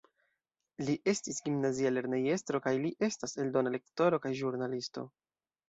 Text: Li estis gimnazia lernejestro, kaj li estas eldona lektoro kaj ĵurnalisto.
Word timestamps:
Li 0.87 0.95
estis 1.13 1.41
gimnazia 1.49 1.91
lernejestro, 1.93 2.63
kaj 2.69 2.75
li 2.87 2.93
estas 3.11 3.39
eldona 3.47 3.77
lektoro 3.79 4.23
kaj 4.27 4.35
ĵurnalisto. 4.43 5.09